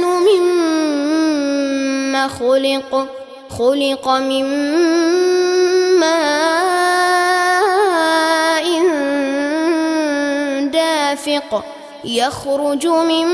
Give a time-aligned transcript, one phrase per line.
[0.00, 0.44] مما
[2.28, 3.08] خلق
[3.58, 4.44] خلق من
[6.00, 6.44] ماء
[10.70, 11.64] دافق
[12.04, 13.26] يخرج من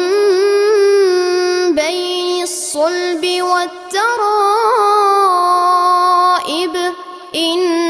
[1.75, 3.91] بين الصلب والترائب
[7.35, 7.90] إنه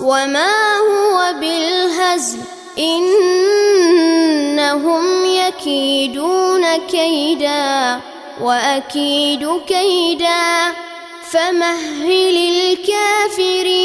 [0.00, 2.38] وما هو بالهزل
[2.78, 8.00] إنهم يكيدون كيدا
[8.40, 10.72] وأكيد كيدا
[11.30, 13.79] فمهل الكافرين